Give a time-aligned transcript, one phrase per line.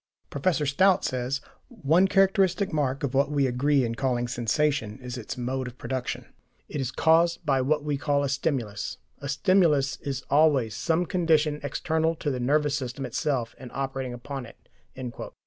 [0.31, 1.03] Professor Stout (loc.
[1.03, 1.15] cit., p.
[1.69, 5.67] 127) says: "One characteristic mark of what we agree in calling sensation is its mode
[5.67, 6.25] of production.
[6.67, 8.97] It is caused by what we call a STIMULUS.
[9.19, 14.47] A stimulus is always some condition external to the nervous system itself and operating upon
[14.47, 14.57] it."